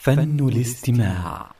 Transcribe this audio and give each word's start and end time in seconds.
فن 0.00 0.40
الاستماع. 0.40 1.50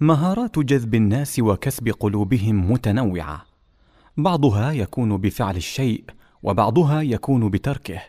مهارات 0.00 0.58
جذب 0.58 0.94
الناس 0.94 1.38
وكسب 1.38 1.88
قلوبهم 1.88 2.72
متنوعة. 2.72 3.46
بعضها 4.16 4.72
يكون 4.72 5.16
بفعل 5.16 5.56
الشيء 5.56 6.04
وبعضها 6.42 7.02
يكون 7.02 7.50
بتركه. 7.50 8.02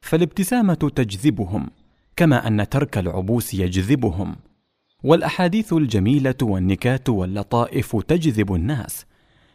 فالابتسامة 0.00 0.74
تجذبهم 0.74 1.70
كما 2.16 2.46
أن 2.46 2.68
ترك 2.68 2.98
العبوس 2.98 3.54
يجذبهم. 3.54 4.36
والأحاديث 5.04 5.72
الجميلة 5.72 6.34
والنكات 6.42 7.08
واللطائف 7.08 7.96
تجذب 7.96 8.54
الناس 8.54 9.06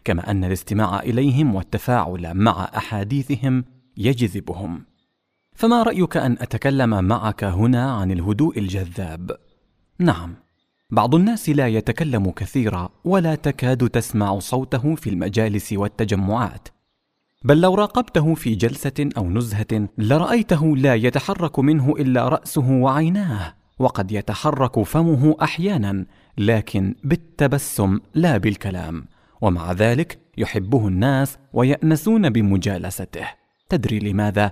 كما 0.03 0.31
أن 0.31 0.43
الاستماع 0.43 0.99
إليهم 0.99 1.55
والتفاعل 1.55 2.33
مع 2.33 2.71
أحاديثهم 2.77 3.65
يجذبهم. 3.97 4.85
فما 5.55 5.83
رأيك 5.83 6.17
أن 6.17 6.31
أتكلم 6.31 7.03
معك 7.03 7.43
هنا 7.43 7.91
عن 7.91 8.11
الهدوء 8.11 8.59
الجذاب؟ 8.59 9.37
نعم 9.99 10.35
بعض 10.89 11.15
الناس 11.15 11.49
لا 11.49 11.67
يتكلم 11.67 12.31
كثيرا 12.31 12.89
ولا 13.03 13.35
تكاد 13.35 13.89
تسمع 13.89 14.39
صوته 14.39 14.95
في 14.95 15.09
المجالس 15.09 15.73
والتجمعات. 15.73 16.67
بل 17.43 17.61
لو 17.61 17.75
راقبته 17.75 18.35
في 18.35 18.55
جلسة 18.55 19.09
أو 19.17 19.29
نزهة 19.29 19.89
لرأيته 19.97 20.77
لا 20.77 20.95
يتحرك 20.95 21.59
منه 21.59 21.91
إلا 21.91 22.29
رأسه 22.29 22.71
وعيناه. 22.71 23.62
وقد 23.83 24.11
يتحرك 24.11 24.83
فمه 24.83 25.35
أحيانا 25.41 26.05
لكن 26.37 26.95
بالتبسم 27.03 27.99
لا 28.13 28.37
بالكلام. 28.37 29.05
ومع 29.41 29.71
ذلك 29.71 30.19
يحبه 30.37 30.87
الناس 30.87 31.37
ويأنسون 31.53 32.29
بمجالسته. 32.29 33.27
تدري 33.69 33.99
لماذا؟ 33.99 34.51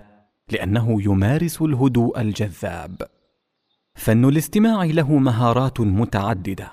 لأنه 0.51 1.01
يمارس 1.01 1.61
الهدوء 1.61 2.21
الجذاب. 2.21 3.01
فن 3.95 4.25
الاستماع 4.25 4.83
له 4.83 5.17
مهارات 5.17 5.79
متعددة. 5.81 6.71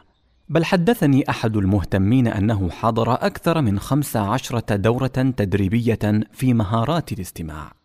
بل 0.48 0.64
حدثني 0.64 1.30
أحد 1.30 1.56
المهتمين 1.56 2.27
أنه 2.27 2.70
حضر 2.70 3.12
أكثر 3.12 3.60
من 3.60 3.78
خمس 3.78 4.16
عشرة 4.16 4.77
دورة 4.77 5.32
تدريبية 5.36 5.98
في 6.32 6.54
مهارات 6.54 7.12
الاستماع. 7.12 7.77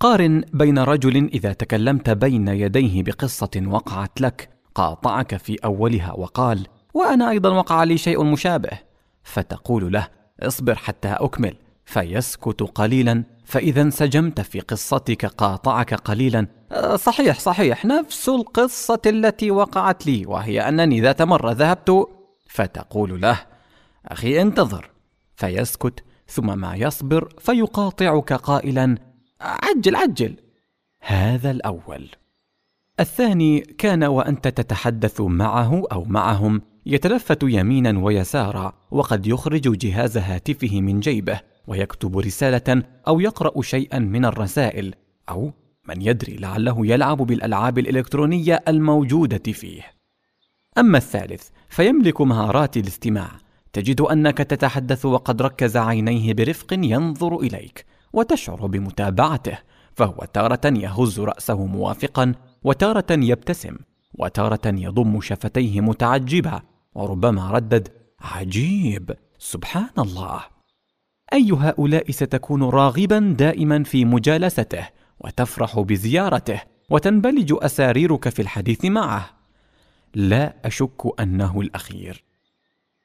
قارن 0.00 0.44
بين 0.52 0.78
رجل 0.78 1.16
إذا 1.16 1.52
تكلمت 1.52 2.10
بين 2.10 2.48
يديه 2.48 3.02
بقصة 3.02 3.62
وقعت 3.66 4.20
لك 4.20 4.48
قاطعك 4.74 5.36
في 5.36 5.56
أولها 5.64 6.12
وقال 6.12 6.66
وأنا 6.94 7.30
أيضا 7.30 7.50
وقع 7.50 7.84
لي 7.84 7.98
شيء 7.98 8.24
مشابه. 8.24 8.70
فتقول 9.22 9.92
له 9.92 10.08
اصبر 10.40 10.74
حتى 10.74 11.08
أكمل. 11.08 11.56
فيسكت 11.84 12.62
قليلا 12.62 13.24
فإذا 13.44 13.82
انسجمت 13.82 14.40
في 14.40 14.60
قصتك 14.60 15.26
قاطعك 15.26 15.94
قليلا. 15.94 16.46
أه، 16.72 16.96
صحيح 16.96 17.40
صحيح 17.40 17.84
نفس 17.84 18.28
القصة 18.28 19.00
التي 19.06 19.50
وقعت 19.50 20.06
لي 20.06 20.26
وهي 20.26 20.68
أنني 20.68 21.00
ذات 21.00 21.22
مرة 21.22 21.52
ذهبت. 21.52 22.08
فتقول 22.48 23.20
له 23.20 23.40
أخي 24.06 24.42
انتظر. 24.42 24.90
فيسكت 25.36 26.04
ثم 26.28 26.58
ما 26.58 26.76
يصبر 26.76 27.28
فيقاطعك 27.38 28.32
قائلا. 28.32 28.98
عجل 29.46 29.96
عجل. 29.96 30.36
هذا 31.00 31.50
الأول. 31.50 32.08
الثاني 33.00 33.60
كان 33.60 34.04
وأنت 34.04 34.48
تتحدث 34.48 35.20
معه 35.20 35.82
أو 35.92 36.04
معهم 36.04 36.62
يتلفت 36.86 37.42
يمينا 37.42 37.98
ويسارا 37.98 38.72
وقد 38.90 39.26
يخرج 39.26 39.78
جهاز 39.78 40.18
هاتفه 40.18 40.80
من 40.80 41.00
جيبه 41.00 41.40
ويكتب 41.66 42.18
رسالة 42.18 42.82
أو 43.08 43.20
يقرأ 43.20 43.62
شيئا 43.62 43.98
من 43.98 44.24
الرسائل 44.24 44.94
أو 45.28 45.52
من 45.88 46.02
يدري 46.02 46.36
لعله 46.36 46.86
يلعب 46.86 47.16
بالألعاب 47.16 47.78
الإلكترونية 47.78 48.62
الموجودة 48.68 49.52
فيه. 49.52 49.82
أما 50.78 50.98
الثالث 50.98 51.48
فيملك 51.68 52.20
مهارات 52.20 52.76
الاستماع. 52.76 53.30
تجد 53.72 54.00
أنك 54.00 54.38
تتحدث 54.38 55.06
وقد 55.06 55.42
ركز 55.42 55.76
عينيه 55.76 56.34
برفق 56.34 56.72
ينظر 56.72 57.36
إليك 57.36 57.86
وتشعر 58.16 58.66
بمتابعته 58.66 59.58
فهو 59.94 60.26
تارة 60.32 60.60
يهز 60.64 61.20
رأسه 61.20 61.66
موافقا 61.66 62.34
وتارة 62.64 63.06
يبتسم 63.10 63.76
وتارة 64.14 64.60
يضم 64.66 65.20
شفتيه 65.20 65.80
متعجبا 65.80 66.62
وربما 66.94 67.50
ردد 67.50 67.88
عجيب! 68.20 69.16
سبحان 69.38 69.90
الله! 69.98 70.40
أي 71.32 71.50
هؤلاء 71.52 72.10
ستكون 72.10 72.62
راغبا 72.62 73.34
دائما 73.38 73.82
في 73.82 74.04
مجالسته 74.04 74.88
وتفرح 75.20 75.80
بزيارته 75.80 76.60
وتنبلج 76.90 77.54
أساريرك 77.58 78.28
في 78.28 78.42
الحديث 78.42 78.84
معه. 78.84 79.30
لا 80.14 80.56
أشك 80.64 81.20
أنه 81.20 81.60
الأخير. 81.60 82.24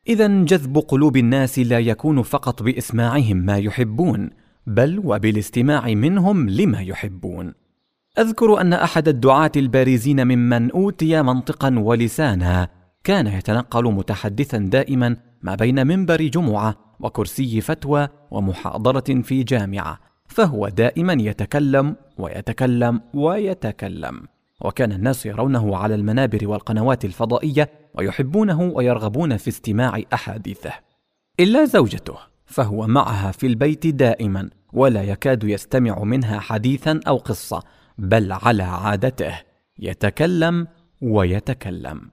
اذا 0.07 0.28
جذب 0.28 0.78
قلوب 0.78 1.17
الناس 1.17 1.59
لا 1.59 1.79
يكون 1.79 2.22
فقط 2.22 2.63
بإسماعهم 2.63 3.38
ما 3.38 3.57
يحبون 3.57 4.29
بل 4.72 5.02
وبالاستماع 5.04 5.88
منهم 5.88 6.50
لما 6.50 6.82
يحبون. 6.82 7.54
أذكر 8.20 8.62
أن 8.62 8.74
أحد 8.74 9.08
الدعاة 9.08 9.52
البارزين 9.56 10.28
ممن 10.28 10.72
أوتي 10.72 11.22
منطقا 11.22 11.80
ولسانا 11.80 12.68
كان 13.04 13.28
يتنقل 13.28 13.84
متحدثا 13.84 14.58
دائما 14.58 15.18
ما 15.42 15.56
بين 15.56 15.88
منبر 15.88 16.22
جمعة 16.22 16.76
وكرسي 17.00 17.62
فتوى 17.62 18.08
ومحاضرة 18.32 19.22
في 19.22 19.44
جامعة 19.44 20.00
فهو 20.28 20.68
دائما 20.70 21.14
يتكلم 21.14 21.96
ويتكلم 22.18 23.02
ويتكلم. 23.14 24.22
وكان 24.62 24.92
الناس 24.92 25.26
يرونه 25.26 25.78
على 25.78 25.96
المنابر 25.96 26.48
والقنوات 26.48 27.06
الفضائية 27.06 27.70
ويحبونه 27.96 28.62
ويرغبون 28.62 29.38
في 29.38 29.48
استماع 29.48 30.02
أحاديثه. 30.14 30.72
إلا 31.40 31.66
زوجته 31.66 32.16
فهو 32.46 32.88
معها 32.88 33.32
في 33.32 33.48
البيت 33.48 33.88
دائما. 33.88 34.50
ولا 34.74 35.04
يكاد 35.04 35.44
يستمع 35.44 36.04
منها 36.04 36.40
حديثا 36.40 37.00
أو 37.08 37.18
قصة 37.18 37.64
بل 37.98 38.32
على 38.32 38.64
عادته. 38.64 39.40
يتكلم 39.80 40.68
ويتكلم. 41.02 42.12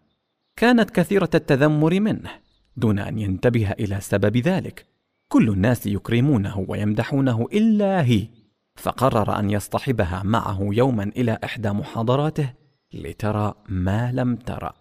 كانت 0.56 0.90
كثيرة 0.90 1.30
التذمر 1.34 2.00
منه 2.00 2.30
دون 2.76 2.98
أن 2.98 3.18
ينتبه 3.18 3.70
إلى 3.72 4.00
سبب 4.00 4.36
ذلك. 4.36 4.86
كل 5.28 5.48
الناس 5.48 5.86
يكرمونه 5.86 6.64
ويمدحونه 6.68 7.46
إلا 7.52 8.02
هي. 8.02 8.28
فقرر 8.76 9.38
أن 9.38 9.50
يصطحبها 9.50 10.22
معه 10.24 10.58
يوما 10.60 11.02
إلى 11.02 11.38
إحدى 11.44 11.70
محاضراته 11.70 12.52
لترى 12.92 13.54
ما 13.68 14.12
لم 14.12 14.36
ترى. 14.36 14.72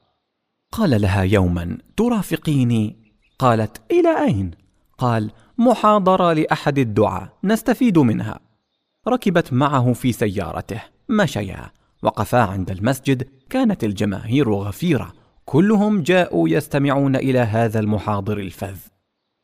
قال 0.72 1.02
لها 1.02 1.22
يوما 1.22 1.78
ترافقيني؟ 1.98 3.14
قالت 3.40 3.82
إلى 3.92 4.24
أين؟ 4.26 4.52
قال 4.98 5.32
محاضرة 5.58 6.34
لأحد 6.34 6.80
الدعاء 6.80 7.30
نستفيد 7.44 7.98
منها. 7.98 8.40
ركبت 9.08 9.54
معه 9.54 9.94
في 9.94 10.12
سيارته. 10.12 10.82
مشيا. 11.10 11.72
وقفا 12.04 12.42
عند 12.42 12.72
المسجد. 12.72 13.30
كانت 13.50 13.84
الجماهير 13.84 14.54
غفيرة. 14.54 15.14
كلهم 15.46 16.02
جاءوا 16.02 16.50
يستمعون 16.50 17.16
إلى 17.16 17.40
هذا 17.40 17.80
المحاضر 17.80 18.38
الفذ. 18.38 18.78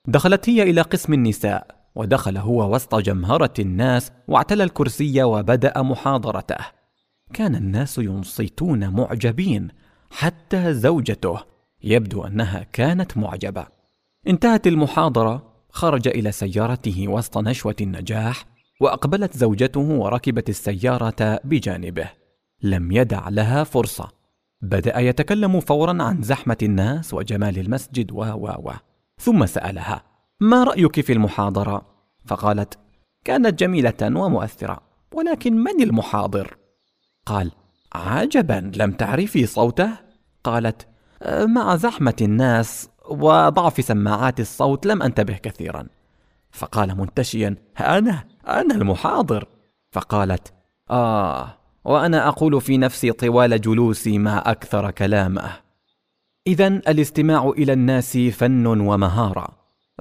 دخلت 0.08 0.50
هي 0.50 0.64
إلى 0.64 0.82
قسم 0.82 1.14
النساء. 1.14 1.84
ودخل 1.96 2.38
هو 2.38 2.76
وسط 2.76 2.96
جمهرة 2.96 3.54
الناس 3.60 4.12
واعتلى 4.28 4.64
الكرسي 4.64 5.24
وبدأ 5.24 5.82
محاضرته. 5.82 6.66
كان 7.34 7.56
الناس 7.56 7.98
ينصتون 7.98 8.90
معجبين. 8.90 9.68
حتى 10.12 10.74
زوجته. 10.74 11.40
يبدو 11.84 12.24
أنها 12.24 12.66
كانت 12.74 13.18
معجبة. 13.18 13.66
انتهت 14.28 14.68
المحاضرة. 14.68 15.53
خرج 15.74 16.08
إلى 16.08 16.32
سيارته 16.32 17.08
وسط 17.08 17.38
نشوة 17.38 17.76
النجاح 17.82 18.46
وأقبلت 18.82 19.38
زوجته 19.38 19.80
وركبت 19.80 20.50
السيارة 20.50 21.40
بجانبه. 21.44 22.10
لم 22.64 22.92
يدع 22.92 23.30
لها 23.30 23.64
فرصة. 23.64 24.12
بدأ 24.62 25.00
يتكلم 25.00 25.60
فورا 25.60 26.04
عن 26.04 26.22
زحمة 26.22 26.58
الناس 26.64 27.14
وجمال 27.14 27.60
المسجد 27.60 28.12
و 28.12 28.16
و 28.16 28.48
و. 28.48 28.72
ثم 29.18 29.46
سألها 29.46 30.04
ما 30.40 30.64
رأيك 30.64 31.02
في 31.02 31.14
المحاضرة؟ 31.14 31.82
فقالت 32.26 32.80
كانت 33.26 33.60
جميلة 33.60 33.94
ومؤثرة 34.02 34.82
ولكن 35.14 35.54
من 35.54 35.84
المحاضر؟ 35.84 36.58
قال 37.26 37.52
عجبا 37.94 38.72
لم 38.76 38.92
تعرفي 38.92 39.46
صوته؟ 39.46 39.90
قالت 40.44 40.88
مع 41.28 41.76
زحمة 41.76 42.16
الناس 42.22 42.90
وضعف 43.10 43.86
سماعات 43.86 44.40
الصوت 44.40 44.86
لم 44.86 45.04
أنتبه 45.04 45.34
كثيرا. 45.34 45.88
فقال 46.52 46.98
منتشيا 46.98 47.56
أنا 47.80 48.24
أنا 48.48 48.76
المحاضر. 48.76 49.48
فقالت 49.92 50.54
آه 50.92 51.58
وأنا 51.86 52.28
أقول 52.28 52.62
في 52.62 52.78
نفسي 52.78 53.12
طوال 53.12 53.62
جلوسي 53.62 54.18
ما 54.18 54.52
أكثر 54.52 54.92
كلامه. 54.92 55.52
اذا 56.48 56.68
الاستماع 56.68 57.50
إلى 57.50 57.74
الناس 57.74 58.18
فن 58.18 58.66
ومهارة. 58.68 59.48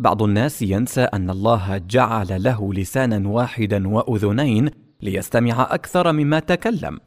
بعض 0.00 0.22
الناس 0.22 0.62
ينسى 0.62 1.00
أن 1.00 1.31
الله 1.31 1.78
جعل 1.78 2.43
له 2.43 2.75
لسانا 2.75 3.28
واحدا 3.28 3.88
وأذنين 3.88 4.70
ليستمع 5.00 5.62
أكثر 5.70 6.12
مما 6.12 6.40
تكلم. 6.40 7.00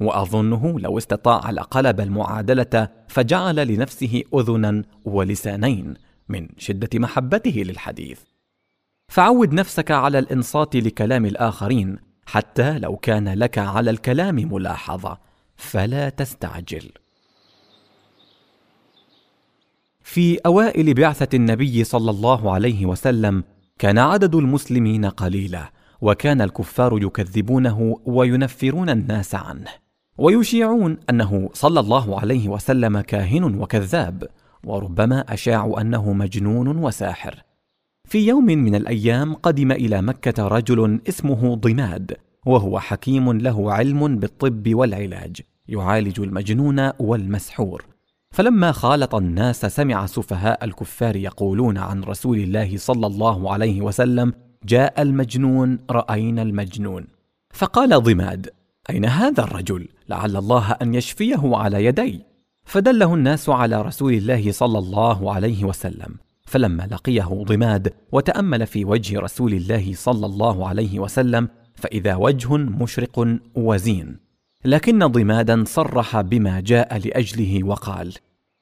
وأظنه 0.00 0.80
لو 0.80 0.98
استطاع 0.98 1.50
لقلب 1.50 2.00
المعادلة 2.00 2.88
فجعل 3.08 3.68
لنفسه 3.68 4.22
اذنا 4.34 4.82
ولسانين 5.04 5.94
من 6.28 6.48
شدة 6.58 6.88
محبته 6.94 7.62
للحديث. 7.66 8.20
فعود 9.08 9.52
نفسك 9.52 9.90
على 9.90 10.18
الإنصات 10.18 10.76
لكلام 10.76 11.26
الآخرين 11.26 11.98
حتى 12.26 12.78
لو 12.78 12.96
كان 12.96 13.28
لك 13.28 13.58
على 13.58 13.90
الكلام 13.90 14.34
ملاحظة 14.34 15.18
فلا 15.56 16.08
تستعجل. 16.08 16.90
في 20.02 20.38
أوائل 20.46 20.94
بعثة 20.94 21.36
النبي 21.36 21.84
صلى 21.84 22.10
الله 22.10 22.52
عليه 22.52 22.86
وسلم 22.86 23.44
كان 23.78 23.98
عدد 23.98 24.34
المسلمين 24.34 25.04
قليلا 25.04 25.72
وكان 26.00 26.40
الكفار 26.40 27.02
يكذبونه 27.02 28.00
وينفرون 28.04 28.90
الناس 28.90 29.34
عنه. 29.34 29.70
ويشيعون 30.20 30.96
أنه 31.10 31.50
صلى 31.52 31.80
الله 31.80 32.20
عليه 32.20 32.48
وسلم 32.48 33.00
كاهن 33.00 33.44
وكذاب 33.60 34.28
وربما 34.64 35.20
أشاعوا 35.20 35.80
أنه 35.80 36.12
مجنون 36.12 36.76
وساحر. 36.76 37.42
في 38.04 38.26
يوم 38.26 38.44
من 38.44 38.74
الأيام 38.74 39.34
قدم 39.34 39.72
إلى 39.72 40.02
مكة 40.02 40.48
رجل 40.48 41.00
اسمه 41.08 41.54
ضماد 41.54 42.16
وهو 42.46 42.78
حكيم 42.78 43.32
له 43.32 43.72
علم 43.72 44.18
بالطب 44.18 44.74
والعلاج 44.74 45.40
يعالج 45.68 46.20
المجنون 46.20 46.90
والمسحور. 46.98 47.84
فلما 48.30 48.72
خالط 48.72 49.14
الناس 49.14 49.66
سمع 49.66 50.06
سفهاء 50.06 50.64
الكفار 50.64 51.16
يقولون 51.16 51.78
عن 51.78 52.02
رسول 52.02 52.38
الله 52.38 52.76
صلى 52.76 53.06
الله 53.06 53.52
عليه 53.52 53.80
وسلم 53.80 54.32
جاء 54.64 55.02
المجنون 55.02 55.78
رأينا 55.90 56.42
المجنون. 56.42 57.06
فقال 57.54 58.02
ضماد 58.02 58.50
أين 58.90 59.04
هذا 59.04 59.42
الرجل؟ 59.42 59.88
لعل 60.10 60.36
الله 60.36 60.72
أن 60.82 60.94
يشفيه 60.94 61.56
على 61.56 61.84
يدي 61.84 62.20
فدله 62.64 63.14
الناس 63.14 63.48
على 63.48 63.82
رسول 63.82 64.12
الله 64.12 64.52
صلى 64.52 64.78
الله 64.78 65.34
عليه 65.34 65.64
وسلم. 65.64 66.16
فلما 66.44 66.88
لقيه 66.90 67.44
ضماد 67.44 67.92
وتأمل 68.12 68.66
في 68.66 68.84
وجه 68.84 69.20
رسول 69.20 69.52
الله 69.52 69.92
صلى 69.94 70.26
الله 70.26 70.68
عليه 70.68 70.98
وسلم 70.98 71.48
فإذا 71.74 72.14
وجه 72.14 72.56
مشرق 72.56 73.38
وزين. 73.54 74.16
لكن 74.64 75.06
ضمادا 75.06 75.64
صرح 75.66 76.20
بما 76.20 76.60
جاء 76.60 76.98
لأجله 76.98 77.64
وقال 77.64 78.14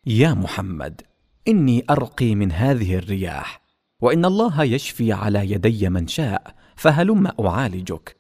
يا 0.07 0.35
محمد 0.35 1.01
إني 1.49 1.85
أرقي 1.91 2.35
من 2.35 2.53
هذه 2.53 2.97
الرياح 2.97 3.61
وإن 4.01 4.25
الله 4.25 4.65
يشفي 4.65 5.13
على 5.13 5.51
يدي 5.51 5.89
من 5.89 6.07
شاء 6.07 6.55
فهلم 6.77 7.27
أعالجك. 7.41 8.17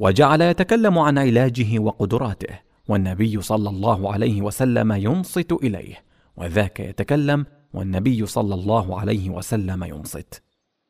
وجعل 0.00 0.40
يتكلم 0.40 0.98
عن 0.98 1.18
علاجه 1.18 1.78
وقدراته. 1.78 2.65
والنبي 2.88 3.42
صلى 3.42 3.68
الله 3.68 4.12
عليه 4.12 4.42
وسلم 4.42 4.92
ينصت 4.92 5.52
إليه 5.52 6.02
وذاك 6.36 6.80
يتكلم 6.80 7.46
والنبي 7.72 8.26
صلى 8.26 8.54
الله 8.54 9.00
عليه 9.00 9.30
وسلم 9.30 9.84
ينصت. 9.84 10.42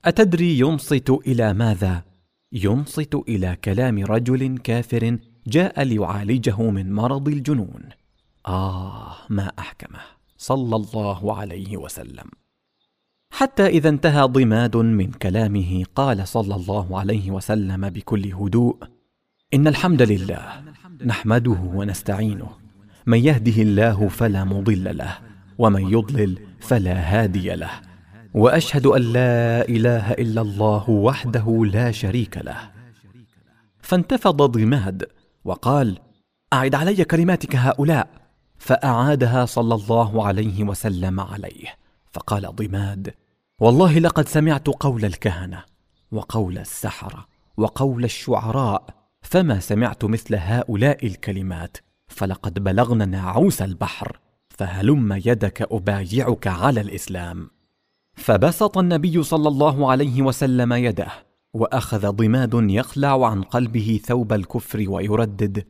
أتدري 0.05 0.59
ينصت 0.59 1.11
إلى 1.27 1.55
ماذا؟ 1.55 2.05
ينصت 2.53 3.15
إلى 3.15 3.57
كلام 3.65 4.05
رجل 4.05 4.59
كافر 4.59 5.19
جاء 5.47 5.83
ليعالجه 5.83 6.63
من 6.63 6.93
مرض 6.93 7.29
الجنون. 7.29 7.83
آه 8.47 9.17
ما 9.29 9.53
أحكمه. 9.59 10.01
صلى 10.39 10.77
الله 10.77 11.37
عليه 11.37 11.77
وسلم. 11.77 12.31
حتى 13.31 13.67
إذا 13.67 13.89
انتهى 13.89 14.23
ضماد 14.23 14.77
من 14.77 15.11
كلامه 15.11 15.85
قال 15.95 16.29
صلى 16.29 16.55
الله 16.55 16.99
عليه 16.99 17.31
وسلم 17.31 17.91
بكل 17.91 18.33
هدوء 18.33 18.77
إن 19.55 19.67
الحمد 19.69 20.03
لله. 20.03 20.63
نحمده 21.05 21.59
ونستعينه. 21.75 22.51
من 23.07 23.19
يهده 23.19 23.63
الله 23.63 24.09
فلا 24.09 24.45
مضل 24.45 24.97
له 24.97 25.19
ومن 25.59 25.93
يضلل 25.93 26.39
فلا 26.61 26.95
هادي 26.95 27.55
له. 27.55 27.71
وأشهد 28.35 28.87
أن 28.87 29.03
لا 29.03 29.69
إله 29.69 30.13
إلا 30.13 30.41
الله 30.41 30.91
وحده 30.91 31.65
لا 31.65 31.91
شريك 31.91 32.39
له. 32.39 32.71
فانتفض 33.81 34.43
ضماد 34.43 35.07
وقال 35.45 35.99
أعد 36.53 36.75
علي 36.75 37.05
كلماتك 37.05 37.57
هؤلاء. 37.57 38.09
فأعادها 38.59 39.45
صلى 39.45 39.75
الله 39.75 40.27
عليه 40.27 40.65
وسلم 40.65 41.21
عليه. 41.21 41.67
فقال 42.13 42.57
ضماد 42.57 43.15
والله 43.61 43.99
لقد 43.99 44.29
سمعت 44.29 44.67
قول 44.67 45.05
الكهنة 45.05 45.63
وقول 46.13 46.59
السحرة 46.59 47.27
وقول 47.57 48.05
الشعراء 48.05 48.96
فما 49.27 49.61
سمعت 49.61 50.05
مثل 50.05 50.35
هؤلاء 50.35 51.07
الكلمات 51.07 51.77
فلقد 52.09 52.65
بلغنا 52.65 53.05
ناعوس 53.05 53.63
البحر 53.63 54.21
فهلم 54.49 55.13
يدك 55.13 55.63
أبايعك 55.73 56.47
على 56.47 56.81
الإسلام. 56.81 57.51
فبسط 58.15 58.79
النبي 58.79 59.23
صلى 59.23 59.49
الله 59.49 59.91
عليه 59.91 60.23
وسلم 60.23 60.73
يده 60.73 61.09
وأخذ 61.55 62.11
ضماد 62.11 62.55
يخلع 62.55 63.27
عن 63.31 63.43
قلبه 63.43 64.01
ثوب 64.05 64.33
الكفر 64.33 64.85
ويردد 64.89 65.67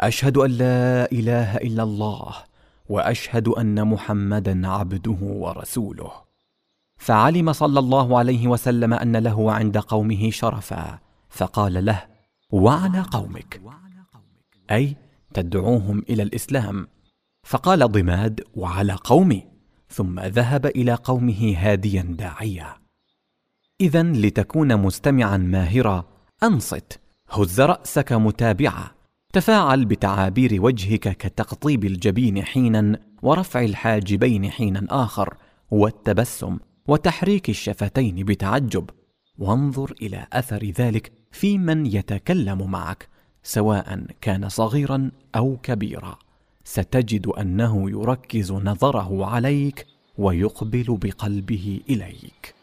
أشهد 0.00 0.36
أن 0.36 0.50
لا 0.50 1.12
إله 1.12 1.56
إلا 1.56 1.82
الله 1.82 2.34
وأشهد 2.88 3.48
أن 3.48 3.88
محمدا 3.88 4.68
عبده 4.68 5.18
ورسوله. 5.20 6.10
فعلم 6.98 7.52
صلى 7.52 7.78
الله 7.78 8.18
عليه 8.18 8.48
وسلم 8.48 8.94
أن 8.94 9.16
له 9.16 9.52
عند 9.52 9.78
قومه 9.78 10.30
شرفا 10.30 10.98
فقال 11.30 11.84
له 11.84 12.15
وعلى 12.50 13.00
قومك. 13.00 13.60
أي 14.70 14.96
تدعوهم 15.34 15.98
إلى 16.10 16.22
الإسلام. 16.22 16.88
فقال 17.44 17.92
ضماد 17.92 18.40
وعلى 18.54 18.92
قومي. 18.92 19.46
ثم 19.88 20.20
ذهب 20.20 20.66
إلى 20.66 20.94
قومه 20.94 21.54
هاديا 21.56 22.02
داعيا. 22.02 22.74
إذا 23.80 24.02
لتكون 24.02 24.76
مستمعا 24.76 25.36
ماهرا 25.36 26.04
أنصت 26.42 27.00
هز 27.30 27.60
رأسك 27.60 28.12
متابعا. 28.12 28.90
تفاعل 29.32 29.84
بتعابير 29.84 30.62
وجهك 30.62 31.16
كتقطيب 31.16 31.84
الجبين 31.84 32.44
حينا 32.44 33.00
ورفع 33.22 33.60
الحاجبين 33.64 34.50
حينا 34.50 34.86
آخر 34.90 35.36
والتبسم 35.70 36.58
وتحريك 36.88 37.50
الشفتين 37.50 38.24
بتعجب. 38.24 38.90
وانظر 39.38 39.94
إلى 40.02 40.26
أثر 40.32 40.64
ذلك 40.64 41.12
في 41.32 41.58
من 41.58 41.86
يتكلم 41.86 42.70
معك 42.70 43.08
سواء 43.42 44.06
كان 44.20 44.48
صغيرا 44.48 45.10
أو 45.36 45.56
كبيرا. 45.62 46.18
ستجد 46.64 47.26
أنه 47.26 47.90
يركز 47.90 48.52
نظره 48.52 49.26
عليك 49.26 49.86
ويقبل 50.18 50.98
بقلبه 51.02 51.80
إليك. 51.90 52.54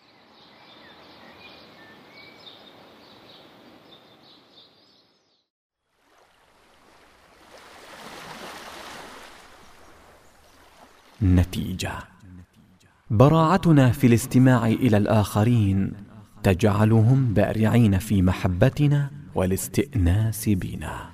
نتيجة. 11.21 11.93
براعتنا 13.09 13.91
في 13.91 14.07
الاستماع 14.07 14.67
إلى 14.67 14.97
الآخرين 14.97 15.93
تجعلهم 16.43 17.33
بارعين 17.33 17.97
في 17.97 18.21
محبتنا 18.21 19.09
والاستئناس 19.35 20.49
بنا. 20.49 21.09